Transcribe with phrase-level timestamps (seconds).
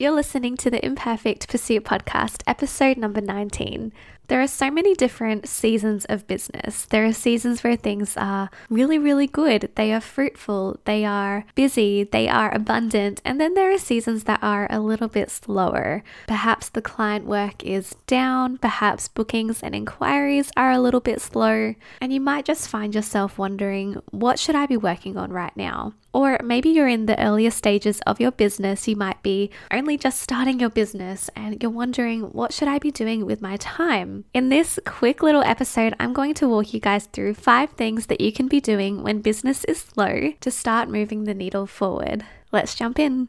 [0.00, 3.92] You're listening to the Imperfect Pursuit podcast, episode number 19.
[4.28, 6.84] There are so many different seasons of business.
[6.84, 9.72] There are seasons where things are really, really good.
[9.74, 13.20] They are fruitful, they are busy, they are abundant.
[13.24, 16.04] And then there are seasons that are a little bit slower.
[16.28, 21.74] Perhaps the client work is down, perhaps bookings and inquiries are a little bit slow.
[22.00, 25.94] And you might just find yourself wondering, what should I be working on right now?
[26.12, 28.88] Or maybe you're in the earlier stages of your business.
[28.88, 32.90] You might be only just starting your business and you're wondering, what should I be
[32.90, 34.24] doing with my time?
[34.32, 38.20] In this quick little episode, I'm going to walk you guys through five things that
[38.20, 42.24] you can be doing when business is slow to start moving the needle forward.
[42.52, 43.28] Let's jump in.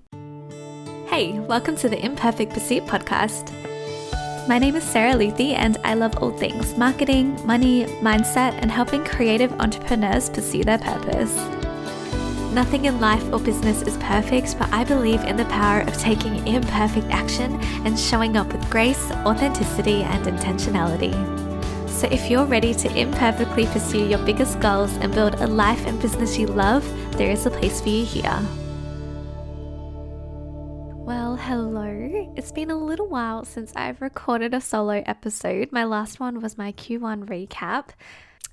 [1.07, 3.51] Hey, welcome to the Imperfect Pursuit podcast.
[4.47, 9.03] My name is Sarah Luthy, and I love all things marketing, money, mindset, and helping
[9.03, 11.58] creative entrepreneurs pursue their purpose.
[12.51, 16.47] Nothing in life or business is perfect, but I believe in the power of taking
[16.47, 21.13] imperfect action and showing up with grace, authenticity, and intentionality.
[21.87, 26.01] So, if you're ready to imperfectly pursue your biggest goals and build a life and
[26.01, 26.83] business you love,
[27.17, 28.39] there is a place for you here.
[31.05, 32.33] Well, hello.
[32.35, 35.71] It's been a little while since I've recorded a solo episode.
[35.71, 37.89] My last one was my Q1 recap.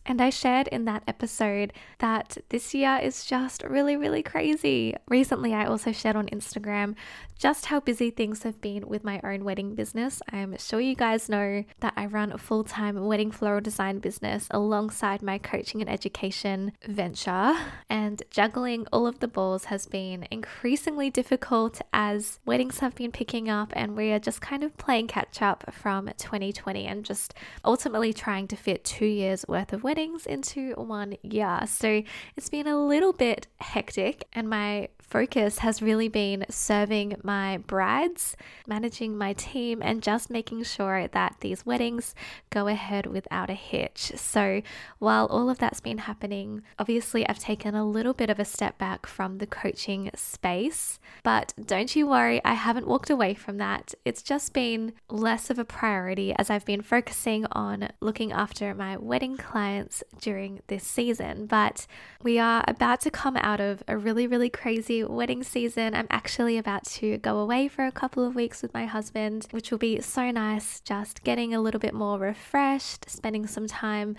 [0.08, 4.94] And I shared in that episode that this year is just really, really crazy.
[5.08, 6.94] Recently, I also shared on Instagram
[7.38, 10.22] just how busy things have been with my own wedding business.
[10.32, 14.46] I'm sure you guys know that I run a full time wedding floral design business
[14.52, 17.54] alongside my coaching and education venture,
[17.90, 23.50] and juggling all of the balls has been increasingly difficult as weddings have been picking
[23.50, 28.12] up and we are just kind of playing catch up from 2020 and just ultimately
[28.12, 31.60] trying to fit two years worth of weddings into one year.
[31.66, 32.02] So
[32.36, 38.36] it's been a little bit hectic, and my focus has really been serving my brides,
[38.66, 42.14] managing my team, and just making sure that these weddings
[42.50, 44.12] go ahead without a hitch.
[44.16, 44.62] So,
[44.98, 48.78] while all of that's been happening, obviously I've taken a little bit of a step
[48.78, 53.94] back from the coaching space, but don't you worry, I haven't walked away from that.
[54.04, 58.96] It's just been less of a priority as I've been focusing on looking after my
[58.96, 59.85] wedding clients
[60.20, 61.46] during this season.
[61.46, 61.86] But
[62.22, 65.94] we are about to come out of a really, really crazy wedding season.
[65.94, 69.70] I'm actually about to go away for a couple of weeks with my husband, which
[69.70, 74.16] will be so nice, just getting a little bit more refreshed, spending some time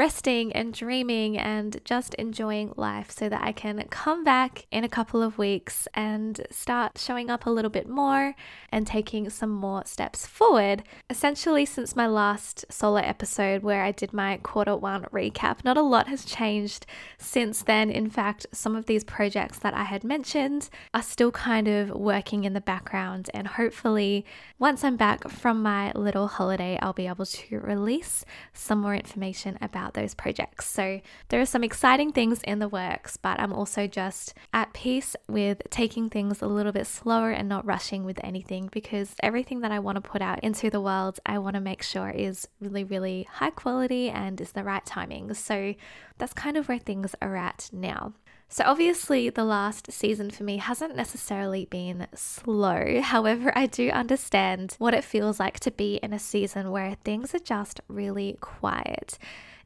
[0.00, 4.88] resting and dreaming and just enjoying life so that I can come back in a
[4.88, 8.34] couple of weeks and start showing up a little bit more
[8.72, 10.84] and taking some more steps forward.
[11.10, 15.82] Essentially, since my last solo episode where I did my quarter one recap, not a
[15.82, 16.86] lot has changed
[17.18, 17.90] since then.
[17.90, 22.44] In fact, some of these projects that I had mentioned are still kind of working
[22.44, 24.24] in the background, and hopefully,
[24.58, 29.58] once I'm back from my little holiday, I'll be able to release some more information
[29.60, 30.68] about those projects.
[30.68, 35.16] So there are some exciting things in the works, but I'm also just at peace
[35.28, 39.72] with taking things a little bit slower and not rushing with anything because everything that
[39.72, 42.84] I want to put out into the world, I want to make sure is really,
[42.84, 45.32] really high quality and is the right timing.
[45.34, 45.74] So
[46.18, 48.14] that's kind of where things are at now.
[48.52, 53.00] So, obviously, the last season for me hasn't necessarily been slow.
[53.02, 57.32] However, I do understand what it feels like to be in a season where things
[57.32, 59.18] are just really quiet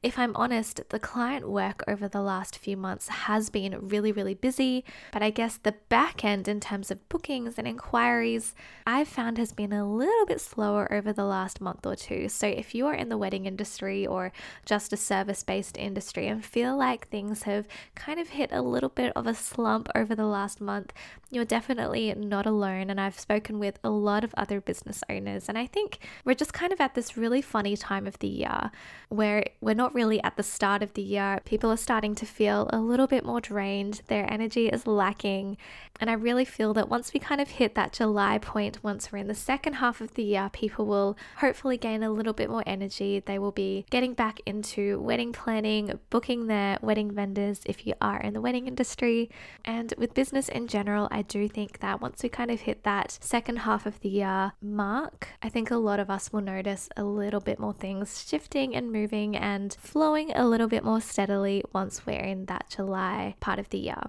[0.04, 4.34] if I'm honest, the client work over the last few months has been really, really
[4.34, 4.84] busy.
[5.10, 8.54] But I guess the back end, in terms of bookings and inquiries,
[8.86, 12.28] I've found has been a little bit slower over the last month or two.
[12.28, 14.30] So if you are in the wedding industry or
[14.66, 18.90] just a service based industry and feel like things have kind of hit a little
[18.90, 20.92] bit of a slump over the last month,
[21.30, 22.90] you're definitely not alone.
[22.90, 25.48] And I've spoken with a lot of other business owners.
[25.48, 28.70] And I think we're just kind of at this really funny time of the year
[29.08, 31.40] where we're not really at the start of the year.
[31.44, 35.56] People are starting to feel a little bit more drained, their energy is lacking.
[36.00, 39.18] And I really feel that once we kind of hit that July point, once we're
[39.18, 42.64] in the second half of the year, people will hopefully gain a little bit more
[42.66, 43.22] energy.
[43.24, 48.20] They will be getting back into wedding planning, booking their wedding vendors if you are
[48.20, 49.30] in the wedding industry.
[49.64, 53.16] And with business in general, I do think that once we kind of hit that
[53.20, 57.04] second half of the year mark, I think a lot of us will notice a
[57.04, 62.06] little bit more things shifting and moving and flowing a little bit more steadily once
[62.06, 64.02] we're in that July part of the year.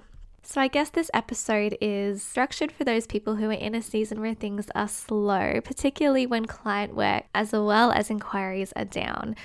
[0.47, 4.21] So, I guess this episode is structured for those people who are in a season
[4.21, 9.35] where things are slow, particularly when client work as well as inquiries are down.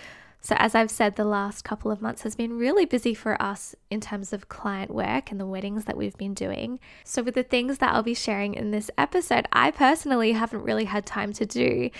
[0.43, 3.75] So, as I've said, the last couple of months has been really busy for us
[3.91, 6.79] in terms of client work and the weddings that we've been doing.
[7.05, 10.85] So, with the things that I'll be sharing in this episode, I personally haven't really
[10.85, 11.91] had time to do.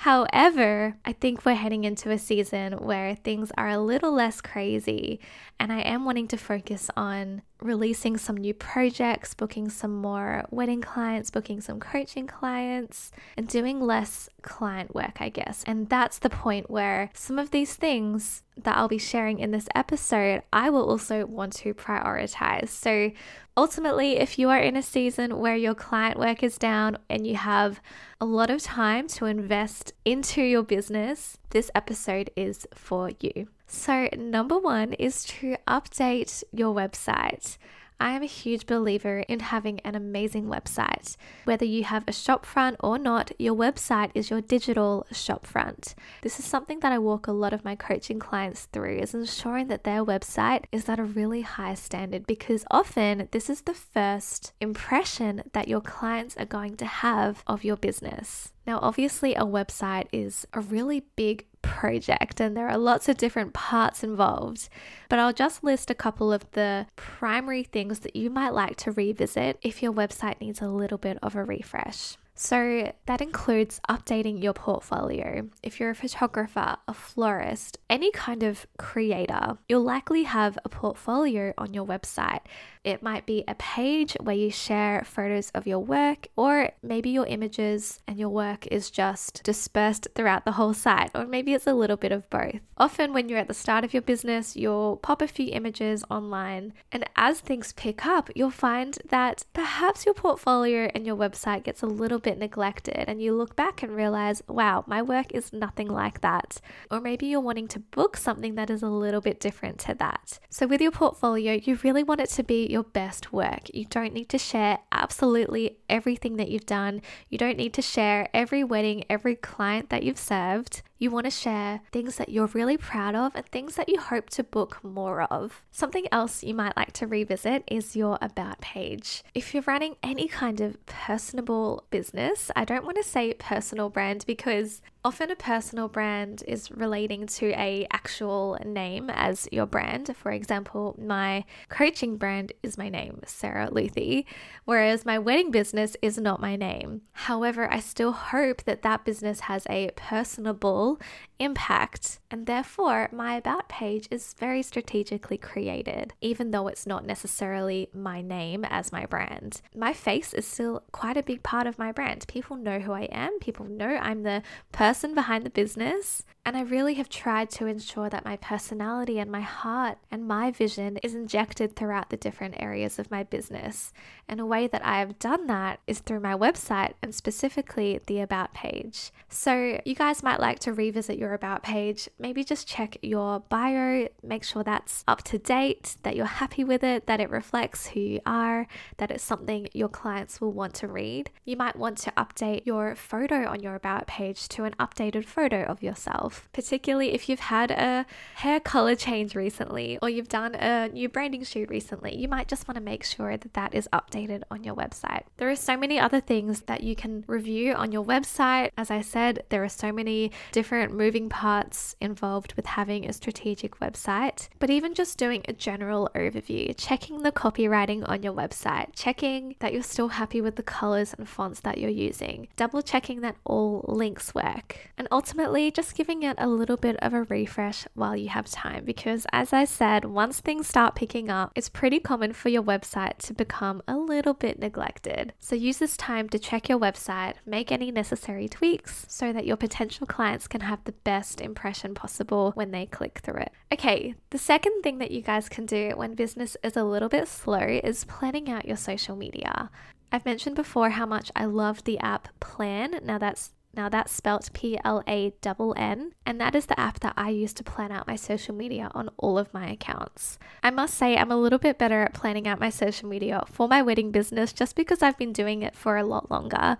[0.00, 5.20] However, I think we're heading into a season where things are a little less crazy,
[5.58, 10.80] and I am wanting to focus on releasing some new projects, booking some more wedding
[10.80, 15.62] clients, booking some coaching clients, and doing less client work, I guess.
[15.66, 19.68] And that's the point where some of these things that I'll be sharing in this
[19.74, 22.68] episode, I will also want to prioritize.
[22.68, 23.10] So,
[23.56, 27.36] ultimately, if you are in a season where your client work is down and you
[27.36, 27.80] have
[28.20, 33.48] a lot of time to invest into your business, this episode is for you.
[33.72, 37.56] So, number one is to update your website.
[38.00, 41.16] I am a huge believer in having an amazing website.
[41.44, 45.94] Whether you have a shopfront or not, your website is your digital shopfront.
[46.22, 49.68] This is something that I walk a lot of my coaching clients through is ensuring
[49.68, 54.52] that their website is at a really high standard because often this is the first
[54.60, 58.52] impression that your clients are going to have of your business.
[58.66, 63.52] Now, obviously, a website is a really big project and there are lots of different
[63.52, 64.68] parts involved,
[65.08, 68.92] but I'll just list a couple of the primary things that you might like to
[68.92, 72.16] revisit if your website needs a little bit of a refresh.
[72.42, 75.50] So that includes updating your portfolio.
[75.62, 81.52] If you're a photographer, a florist, any kind of creator, you'll likely have a portfolio
[81.58, 82.40] on your website.
[82.82, 87.26] It might be a page where you share photos of your work, or maybe your
[87.26, 91.74] images and your work is just dispersed throughout the whole site, or maybe it's a
[91.74, 92.60] little bit of both.
[92.78, 96.72] Often, when you're at the start of your business, you'll pop a few images online,
[96.90, 101.82] and as things pick up, you'll find that perhaps your portfolio and your website gets
[101.82, 105.88] a little bit neglected, and you look back and realize, wow, my work is nothing
[105.88, 106.60] like that.
[106.90, 110.38] Or maybe you're wanting to book something that is a little bit different to that.
[110.48, 113.72] So, with your portfolio, you really want it to be your best work.
[113.74, 117.02] You don't need to share absolutely everything that you've done.
[117.28, 120.82] You don't need to share every wedding, every client that you've served.
[121.02, 124.28] You want to share things that you're really proud of and things that you hope
[124.30, 125.64] to book more of.
[125.72, 129.24] Something else you might like to revisit is your About page.
[129.34, 134.26] If you're running any kind of personable business, I don't want to say personal brand
[134.26, 140.14] because often a personal brand is relating to a actual name as your brand.
[140.16, 144.26] For example, my coaching brand is my name, Sarah Luthy,
[144.64, 147.02] whereas my wedding business is not my name.
[147.12, 151.00] However, I still hope that that business has a personable
[151.40, 157.88] impact, and therefore my About page is very strategically created, even though it's not necessarily
[157.94, 159.62] my name as my brand.
[159.74, 162.26] My face is still quite a big part of my brand.
[162.28, 164.42] People know who I am, people know I'm the
[164.72, 169.30] person behind the business, and I really have tried to ensure that my personality and
[169.30, 173.92] my heart and my vision is injected throughout the different areas of my business.
[174.26, 178.18] And a way that I have done that is through my website and specifically the
[178.18, 179.12] About page.
[179.28, 184.08] So, you guys might like to revisit your About page, maybe just check your bio,
[184.24, 188.00] make sure that's up to date, that you're happy with it, that it reflects who
[188.00, 188.66] you are,
[188.96, 191.30] that it's something your clients will want to read.
[191.44, 195.62] You might want to update your photo on your About page to an updated photo
[195.62, 198.06] of yourself particularly if you've had a
[198.36, 202.16] hair color change recently or you've done a new branding shoot recently.
[202.16, 205.22] You might just want to make sure that that is updated on your website.
[205.36, 208.70] There are so many other things that you can review on your website.
[208.76, 213.78] As I said, there are so many different moving parts involved with having a strategic
[213.78, 219.56] website, but even just doing a general overview, checking the copywriting on your website, checking
[219.60, 223.36] that you're still happy with the colors and fonts that you're using, double checking that
[223.44, 228.16] all links work, and ultimately just giving it a little bit of a refresh while
[228.16, 232.32] you have time because, as I said, once things start picking up, it's pretty common
[232.32, 235.32] for your website to become a little bit neglected.
[235.38, 239.56] So, use this time to check your website, make any necessary tweaks so that your
[239.56, 243.52] potential clients can have the best impression possible when they click through it.
[243.72, 247.28] Okay, the second thing that you guys can do when business is a little bit
[247.28, 249.70] slow is planning out your social media.
[250.12, 253.02] I've mentioned before how much I love the app Plann.
[253.04, 257.00] Now, that's now that's spelt P L A N N, and that is the app
[257.00, 260.38] that I use to plan out my social media on all of my accounts.
[260.62, 263.68] I must say, I'm a little bit better at planning out my social media for
[263.68, 266.76] my wedding business just because I've been doing it for a lot longer.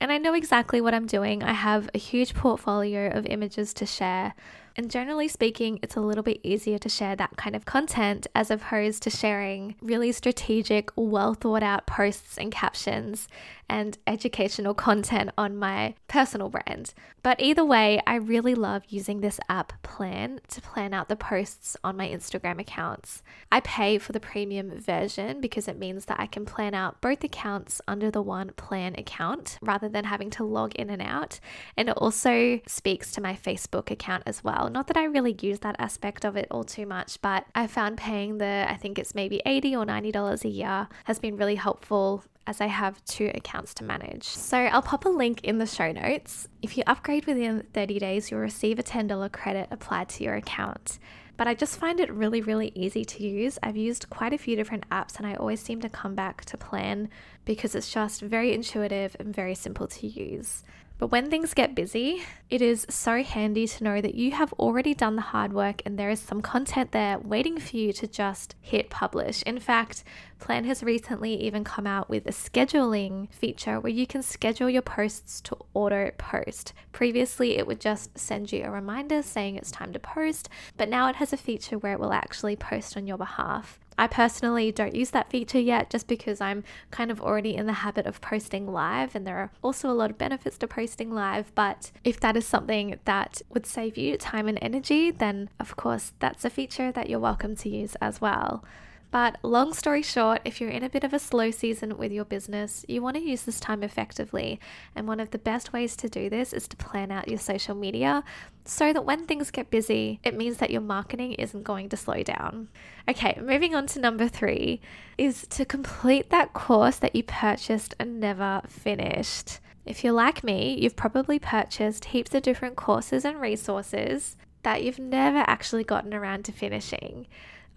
[0.00, 1.42] And I know exactly what I'm doing.
[1.42, 4.34] I have a huge portfolio of images to share.
[4.78, 8.48] And generally speaking, it's a little bit easier to share that kind of content as
[8.48, 13.26] opposed to sharing really strategic, well thought out posts and captions
[13.68, 16.94] and educational content on my personal brand.
[17.22, 21.76] But either way, I really love using this app Plann to plan out the posts
[21.82, 23.22] on my Instagram accounts.
[23.50, 27.24] I pay for the premium version because it means that I can plan out both
[27.24, 31.40] accounts under the one plan account rather than having to log in and out.
[31.76, 35.76] And it also speaks to my Facebook account as Not that I really use that
[35.78, 39.40] aspect of it all too much, but I found paying the, I think it's maybe
[39.44, 43.84] 80 or $90 a year has been really helpful as I have two accounts to
[43.84, 44.24] manage.
[44.24, 46.48] So I'll pop a link in the show notes.
[46.62, 50.98] If you upgrade within 30 days, you'll receive a $10 credit applied to your account.
[51.36, 53.58] But I just find it really, really easy to use.
[53.62, 56.56] I've used quite a few different apps and I always seem to come back to
[56.56, 57.08] Plann
[57.44, 60.64] because it's just very intuitive and very simple to use.
[60.98, 64.94] But when things get busy, it is so handy to know that you have already
[64.94, 68.56] done the hard work and there is some content there waiting for you to just
[68.60, 69.42] hit publish.
[69.44, 70.02] In fact,
[70.40, 74.82] Plann has recently even come out with a scheduling feature where you can schedule your
[74.82, 76.72] posts to auto post.
[76.90, 81.08] Previously, it would just send you a reminder saying it's time to post, but now
[81.08, 83.78] it has a feature where it will actually post on your behalf.
[83.98, 86.62] I personally don't use that feature yet just because I'm
[86.92, 90.10] kind of already in the habit of posting live, and there are also a lot
[90.10, 91.52] of benefits to posting live.
[91.56, 96.12] But if that is something that would save you time and energy, then of course
[96.20, 98.64] that's a feature that you're welcome to use as well.
[99.10, 102.26] But long story short, if you're in a bit of a slow season with your
[102.26, 104.60] business, you want to use this time effectively.
[104.94, 107.74] And one of the best ways to do this is to plan out your social
[107.74, 108.22] media
[108.66, 112.22] so that when things get busy, it means that your marketing isn't going to slow
[112.22, 112.68] down.
[113.08, 114.82] Okay, moving on to number three
[115.16, 119.60] is to complete that course that you purchased and never finished.
[119.86, 124.98] If you're like me, you've probably purchased heaps of different courses and resources that you've
[124.98, 127.26] never actually gotten around to finishing.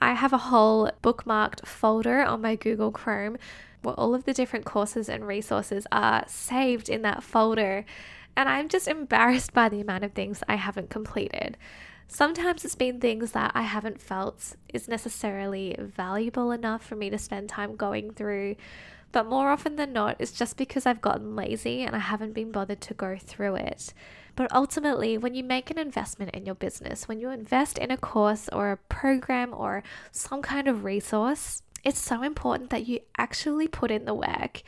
[0.01, 3.37] I have a whole bookmarked folder on my Google Chrome
[3.83, 7.85] where all of the different courses and resources are saved in that folder.
[8.35, 11.57] And I'm just embarrassed by the amount of things I haven't completed.
[12.07, 17.17] Sometimes it's been things that I haven't felt is necessarily valuable enough for me to
[17.17, 18.55] spend time going through.
[19.11, 22.51] But more often than not, it's just because I've gotten lazy and I haven't been
[22.51, 23.93] bothered to go through it.
[24.35, 27.97] But ultimately, when you make an investment in your business, when you invest in a
[27.97, 33.67] course or a program or some kind of resource, it's so important that you actually
[33.67, 34.61] put in the work.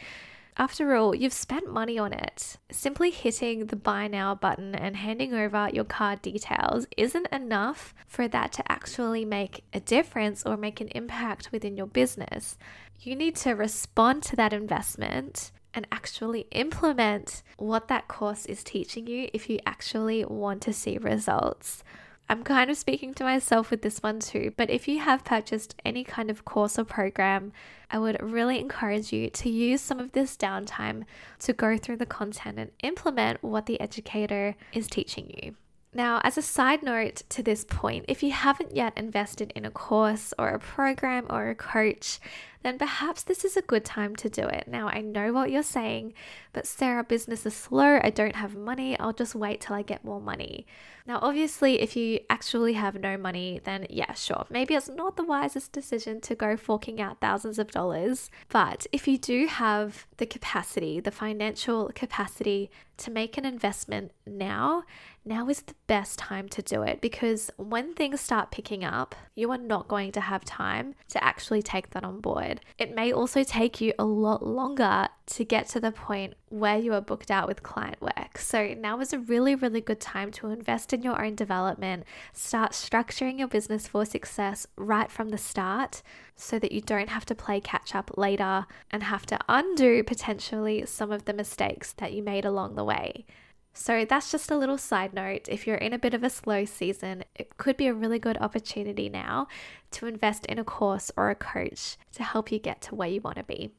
[0.56, 2.58] After all, you've spent money on it.
[2.72, 8.28] Simply hitting the buy now button and handing over your card details isn't enough for
[8.28, 12.58] that to actually make a difference or make an impact within your business.
[13.00, 19.08] You need to respond to that investment and actually implement what that course is teaching
[19.08, 21.84] you if you actually want to see results.
[22.30, 25.76] I'm kind of speaking to myself with this one too, but if you have purchased
[25.84, 27.52] any kind of course or program,
[27.92, 31.04] I would really encourage you to use some of this downtime
[31.40, 35.56] to go through the content and implement what the educator is teaching you.
[35.96, 39.70] Now, as a side note to this point, if you haven't yet invested in a
[39.70, 42.20] course or a program or a coach,
[42.64, 44.68] then perhaps this is a good time to do it.
[44.68, 46.14] Now, I know what you're saying,
[46.54, 48.00] but Sarah, business is slow.
[48.02, 48.98] I don't have money.
[49.00, 50.66] I'll just wait till I get more money.
[51.06, 54.46] Now, obviously, if you actually have no money, then yeah, sure.
[54.50, 58.30] Maybe it's not the wisest decision to go forking out thousands of dollars.
[58.48, 64.84] But if you do have the capacity, the financial capacity to make an investment now,
[65.26, 69.52] now is the best time to do it because when things start picking up, you
[69.52, 72.53] are not going to have time to actually take that on board.
[72.78, 76.94] It may also take you a lot longer to get to the point where you
[76.94, 78.38] are booked out with client work.
[78.38, 82.72] So now is a really, really good time to invest in your own development, start
[82.72, 86.02] structuring your business for success right from the start
[86.36, 90.86] so that you don't have to play catch up later and have to undo potentially
[90.86, 93.26] some of the mistakes that you made along the way.
[93.74, 95.50] So, that's just a little side note.
[95.50, 98.38] If you're in a bit of a slow season, it could be a really good
[98.40, 99.48] opportunity now
[99.92, 103.22] to invest in a course or a coach to help you get to where you
[103.22, 103.72] want to be.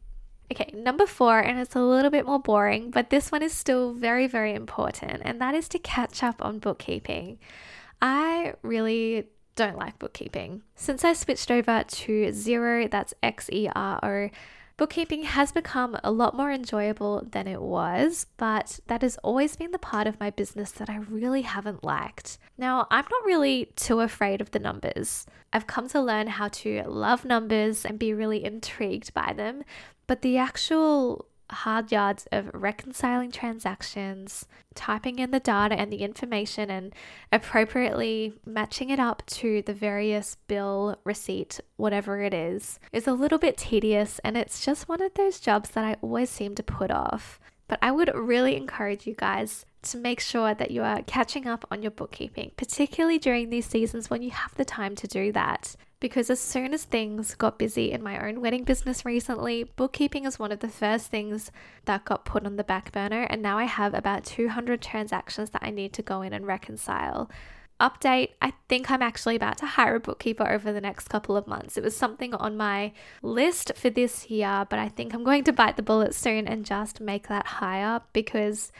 [0.53, 3.93] Okay, number four, and it's a little bit more boring, but this one is still
[3.93, 7.39] very, very important, and that is to catch up on bookkeeping.
[8.03, 10.63] I really don't like bookkeeping.
[10.75, 14.31] Since I switched over to Xero, that's X E R O,
[14.76, 19.71] Bookkeeping has become a lot more enjoyable than it was, but that has always been
[19.71, 22.38] the part of my business that I really haven't liked.
[22.59, 25.26] Now, I'm not really too afraid of the numbers.
[25.52, 29.62] I've come to learn how to love numbers and be really intrigued by them,
[30.09, 36.71] but the actual hard yards of reconciling transactions, typing in the data and the information,
[36.71, 36.95] and
[37.33, 43.39] appropriately matching it up to the various bill, receipt, whatever it is, is a little
[43.39, 44.19] bit tedious.
[44.25, 47.41] And it's just one of those jobs that I always seem to put off.
[47.67, 51.65] But I would really encourage you guys to make sure that you are catching up
[51.71, 55.77] on your bookkeeping, particularly during these seasons when you have the time to do that.
[56.05, 60.39] Because as soon as things got busy in my own wedding business recently, bookkeeping is
[60.39, 61.51] one of the first things
[61.87, 65.63] that got put on the back burner, and now I have about 200 transactions that
[65.65, 67.31] I need to go in and reconcile.
[67.81, 71.47] Update I think I'm actually about to hire a bookkeeper over the next couple of
[71.47, 71.79] months.
[71.79, 72.93] It was something on my
[73.23, 76.67] list for this year, but I think I'm going to bite the bullet soon and
[76.67, 78.73] just make that hire because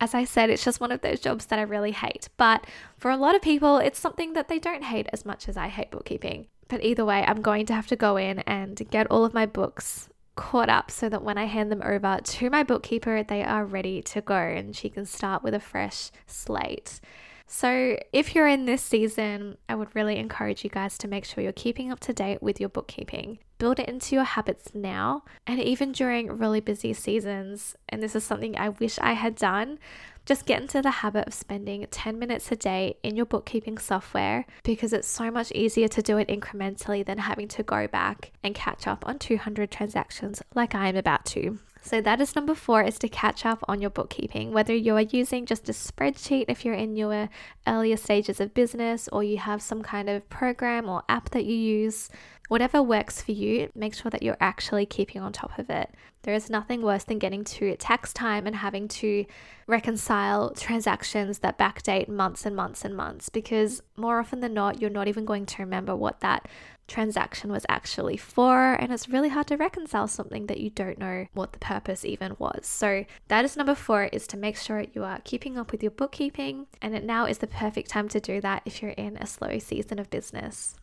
[0.00, 2.28] as I said, it's just one of those jobs that I really hate.
[2.36, 5.56] But for a lot of people, it's something that they don't hate as much as
[5.56, 6.48] I hate bookkeeping.
[6.68, 9.46] But either way, I'm going to have to go in and get all of my
[9.46, 13.64] books caught up so that when I hand them over to my bookkeeper, they are
[13.64, 17.00] ready to go and she can start with a fresh slate.
[17.46, 21.44] So, if you're in this season, I would really encourage you guys to make sure
[21.44, 23.40] you're keeping up to date with your bookkeeping.
[23.58, 27.76] Build it into your habits now, and even during really busy seasons.
[27.90, 29.78] And this is something I wish I had done.
[30.24, 34.46] Just get into the habit of spending 10 minutes a day in your bookkeeping software
[34.62, 38.54] because it's so much easier to do it incrementally than having to go back and
[38.54, 41.58] catch up on 200 transactions like I am about to.
[41.84, 44.52] So that is number four is to catch up on your bookkeeping.
[44.52, 47.28] Whether you are using just a spreadsheet if you're in your
[47.66, 51.56] earlier stages of business or you have some kind of program or app that you
[51.56, 52.08] use,
[52.46, 55.90] whatever works for you, make sure that you're actually keeping on top of it.
[56.22, 59.24] There is nothing worse than getting to tax time and having to
[59.66, 64.88] reconcile transactions that backdate months and months and months because more often than not, you're
[64.88, 66.46] not even going to remember what that
[66.88, 71.26] transaction was actually for, and it's really hard to reconcile something that you don't know
[71.32, 72.66] what the purpose even was.
[72.66, 75.90] So, that is number four is to make sure you are keeping up with your
[75.90, 79.26] bookkeeping, and it now is the perfect time to do that if you're in a
[79.26, 80.76] slow season of business.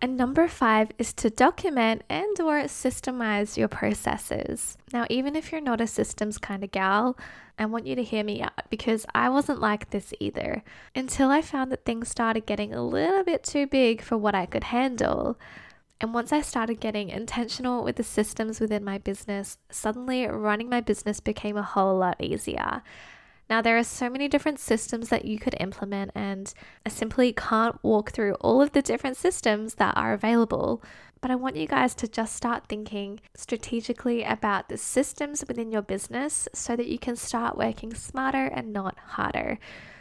[0.00, 4.76] And number five is to document and or systemize your processes.
[4.92, 7.16] Now, even if you're not a systems kind of gal,
[7.58, 10.62] I want you to hear me out because I wasn't like this either
[10.94, 14.46] until I found that things started getting a little bit too big for what I
[14.46, 15.38] could handle.
[16.00, 20.80] And once I started getting intentional with the systems within my business, suddenly running my
[20.80, 22.82] business became a whole lot easier.
[23.50, 26.52] Now, there are so many different systems that you could implement, and
[26.86, 30.82] I simply can't walk through all of the different systems that are available.
[31.20, 35.82] But I want you guys to just start thinking strategically about the systems within your
[35.82, 39.58] business so that you can start working smarter and not harder.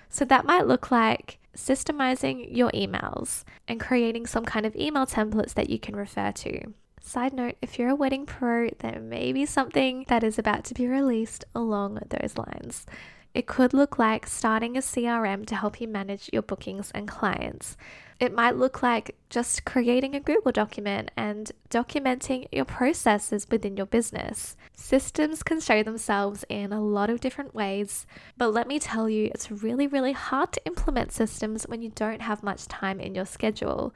[0.10, 5.54] So that might look like systemizing your emails and creating some kind of email templates
[5.54, 6.74] that you can refer to.
[7.02, 10.74] Side note if you're a wedding pro, there may be something that is about to
[10.74, 12.86] be released along those lines.
[13.34, 17.76] It could look like starting a CRM to help you manage your bookings and clients.
[18.20, 23.88] It might look like just creating a Google document and documenting your processes within your
[23.88, 24.56] business.
[24.76, 28.06] Systems can show themselves in a lot of different ways,
[28.38, 32.22] but let me tell you, it's really, really hard to implement systems when you don't
[32.22, 33.96] have much time in your schedule.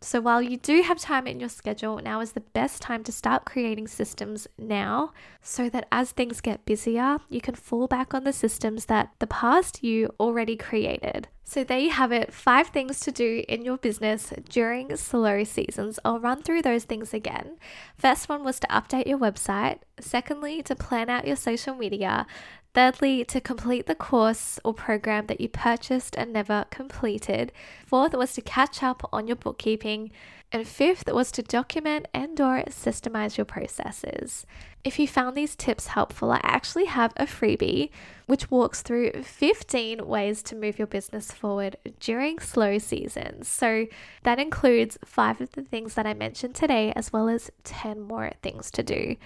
[0.00, 3.10] So, while you do have time in your schedule, now is the best time to
[3.10, 8.22] start creating systems now so that as things get busier, you can fall back on
[8.22, 11.26] the systems that the past you already created.
[11.42, 15.98] So, there you have it five things to do in your business during slow seasons.
[16.04, 17.56] I'll run through those things again.
[17.96, 22.24] First one was to update your website, secondly, to plan out your social media.
[22.78, 27.50] Thirdly, to complete the course or program that you purchased and never completed.
[27.84, 30.12] Fourth was to catch up on your bookkeeping.
[30.52, 34.46] And fifth was to document and or systemize your processes.
[34.84, 37.90] If you found these tips helpful, I actually have a freebie
[38.26, 43.48] which walks through 15 ways to move your business forward during slow seasons.
[43.48, 43.86] So
[44.22, 48.30] that includes five of the things that I mentioned today, as well as 10 more
[48.40, 49.16] things to do.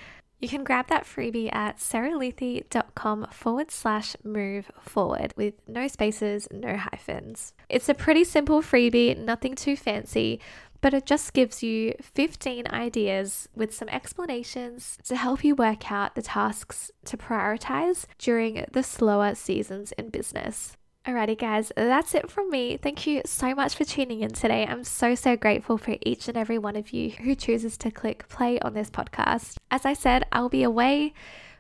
[0.43, 6.77] You can grab that freebie at sarahluthy.com forward slash move forward with no spaces, no
[6.77, 7.55] hyphens.
[7.69, 10.41] It's a pretty simple freebie, nothing too fancy,
[10.81, 16.17] but it just gives you 15 ideas with some explanations to help you work out
[16.17, 20.77] the tasks to prioritize during the slower seasons in business.
[21.05, 22.77] Alrighty, guys, that's it from me.
[22.77, 24.65] Thank you so much for tuning in today.
[24.65, 28.29] I'm so, so grateful for each and every one of you who chooses to click
[28.29, 29.57] play on this podcast.
[29.69, 31.13] As I said, I'll be away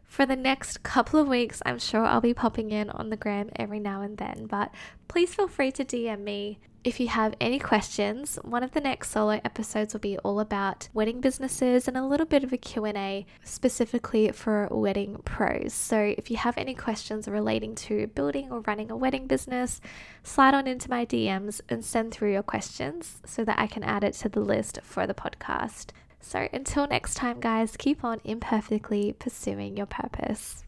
[0.04, 1.60] for the next couple of weeks.
[1.66, 4.70] I'm sure I'll be popping in on the gram every now and then, but
[5.08, 9.10] please feel free to DM me If you have any questions, one of the next
[9.10, 13.24] solo episodes will be all about wedding businesses and a little bit of a Q&A
[13.44, 15.72] specifically for wedding pros.
[15.72, 19.80] So if you have any questions relating to building or running a wedding business,
[20.24, 24.02] slide on into my DMs and send through your questions so that I can add
[24.02, 25.90] it to the list for the podcast.
[26.18, 30.64] So until next time, guys, keep on imperfectly pursuing your purpose.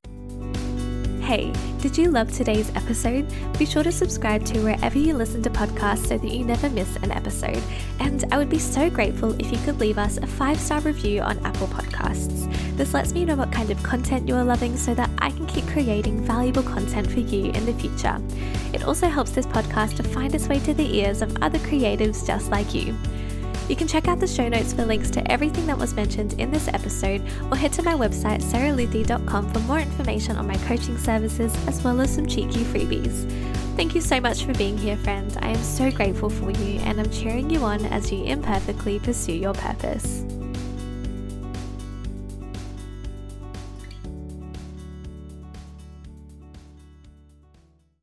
[1.25, 3.27] Hey, did you love today's episode?
[3.59, 6.97] Be sure to subscribe to wherever you listen to podcasts so that you never miss
[6.97, 7.63] an episode.
[7.99, 11.23] And I would be so grateful if you could leave us a five star review
[11.23, 12.77] on Apple Podcasts.
[12.77, 15.47] This lets me know what kind of content you are loving so that I can
[15.47, 18.21] keep creating valuable content for you in the future.
[18.75, 22.27] It also helps this podcast to find its way to the ears of other creatives
[22.27, 22.95] just like you.
[23.69, 26.51] You can check out the show notes for links to everything that was mentioned in
[26.51, 31.55] this episode or head to my website sarahluthy.com for more information on my coaching services
[31.67, 33.31] as well as some cheeky freebies.
[33.77, 35.37] Thank you so much for being here, friends.
[35.39, 39.33] I am so grateful for you and I'm cheering you on as you imperfectly pursue
[39.33, 40.25] your purpose.